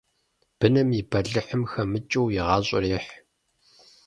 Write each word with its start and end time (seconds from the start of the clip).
Быным 0.57 0.89
и 0.99 1.01
бэлыхьым 1.09 1.63
хэмыкӀыу 1.71 2.27
и 2.37 2.39
гъащӀэр 2.47 2.83
ехь. 2.97 3.11